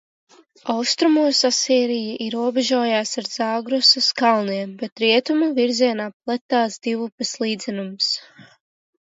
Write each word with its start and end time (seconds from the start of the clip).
Austrumos 0.73 1.41
Asīrija 1.49 2.29
robežojās 2.35 3.11
ar 3.23 3.29
Zāgrosas 3.33 4.07
kalniem, 4.23 4.73
bet 4.81 5.05
rietumu 5.05 5.51
virzienā 5.61 6.11
pletās 6.19 6.83
Divupes 6.89 7.37
līdzenums. 7.45 8.11